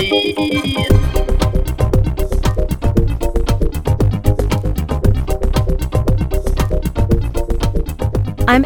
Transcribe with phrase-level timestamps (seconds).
[0.00, 0.08] I'm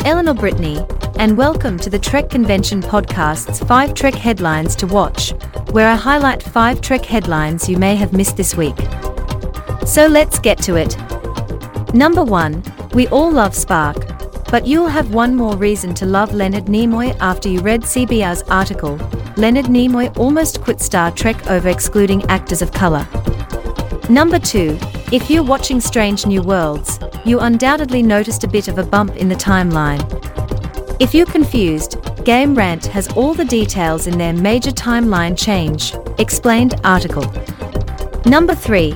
[0.04, 0.78] Eleanor Brittany,
[1.18, 5.32] and welcome to the Trek Convention Podcast's 5 Trek Headlines to Watch,
[5.72, 8.76] where I highlight 5 Trek headlines you may have missed this week.
[9.84, 10.96] So let's get to it.
[11.92, 12.62] Number 1
[12.94, 14.13] We all love Spock,
[14.50, 18.96] but you'll have one more reason to love Leonard Nimoy after you read CBR's article
[19.36, 23.06] Leonard Nimoy almost quit Star Trek over excluding actors of color.
[24.08, 24.78] Number 2
[25.10, 29.28] If you're watching Strange New Worlds, you undoubtedly noticed a bit of a bump in
[29.28, 30.00] the timeline.
[31.00, 36.80] If you're confused, Game Rant has all the details in their major timeline change, explained
[36.84, 37.24] article.
[38.24, 38.92] Number 3.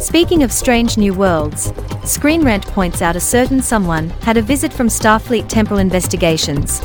[0.00, 1.72] Speaking of strange new worlds,
[2.04, 6.80] Screen Rant points out a certain someone had a visit from Starfleet Temporal Investigations.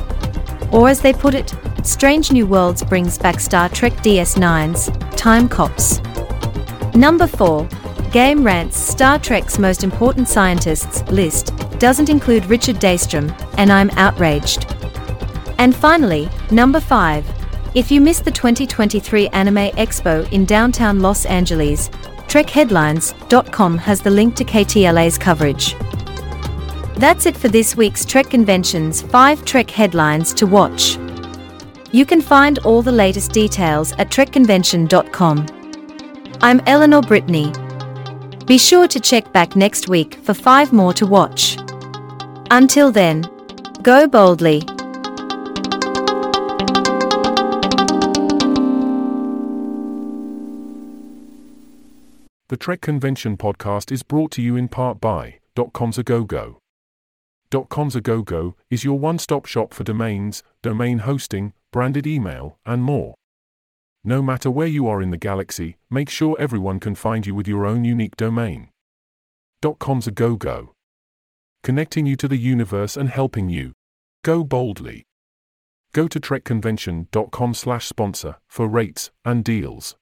[0.71, 1.53] Or as they put it,
[1.83, 6.01] Strange New Worlds brings back Star Trek DS9's Time Cops.
[6.95, 7.67] Number 4.
[8.11, 14.65] Game Rant's Star Trek's most important scientists list doesn't include Richard Daystrom, and I'm outraged.
[15.59, 17.25] And finally, number 5.
[17.75, 21.91] If you missed the 2023 Anime Expo in downtown Los Angeles,
[22.33, 25.75] TrekHeadlines.com has the link to KTLA's coverage.
[26.97, 30.97] That's it for this week's Trek Convention's 5 Trek headlines to watch.
[31.91, 35.45] You can find all the latest details at TrekConvention.com.
[36.41, 37.53] I'm Eleanor Brittany.
[38.47, 41.59] Be sure to check back next week for five more to watch.
[42.49, 43.29] Until then,
[43.83, 44.63] go boldly.
[52.53, 55.39] The Trek Convention podcast is brought to you in part by
[55.73, 56.03] .com's a
[58.69, 63.15] is your one-stop shop for domains, domain hosting, branded email, and more.
[64.03, 67.47] No matter where you are in the galaxy, make sure everyone can find you with
[67.47, 68.69] your own unique domain.
[69.79, 70.75] .com's a go-go.
[71.63, 73.73] Connecting you to the universe and helping you.
[74.23, 75.01] Go boldly.
[75.91, 79.95] Go to trekconvention.com slash sponsor for rates and deals.